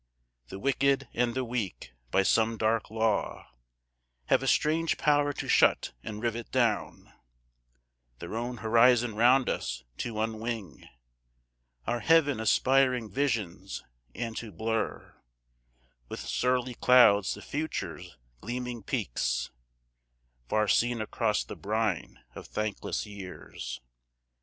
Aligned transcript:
The 0.47 0.57
wicked 0.57 1.07
and 1.13 1.35
the 1.35 1.45
weak, 1.45 1.93
by 2.09 2.23
some 2.23 2.57
dark 2.57 2.89
law, 2.89 3.51
Have 4.29 4.41
a 4.41 4.47
strange 4.47 4.97
power 4.97 5.31
to 5.33 5.47
shut 5.47 5.93
and 6.01 6.23
rivet 6.23 6.49
down 6.51 7.13
Their 8.17 8.33
own 8.35 8.57
horizon 8.65 9.13
round 9.15 9.47
us, 9.47 9.83
to 9.99 10.19
unwing 10.19 10.89
Our 11.85 11.99
heaven 11.99 12.39
aspiring 12.39 13.11
visions, 13.11 13.83
and 14.15 14.35
to 14.37 14.51
blur 14.51 15.21
With 16.09 16.21
surly 16.21 16.73
clouds 16.73 17.35
the 17.35 17.43
Future's 17.43 18.17
gleaming 18.39 18.81
peaks, 18.81 19.51
Far 20.49 20.67
seen 20.67 20.99
across 20.99 21.43
the 21.43 21.55
brine 21.55 22.23
of 22.33 22.47
thankless 22.47 23.05
years. 23.05 23.81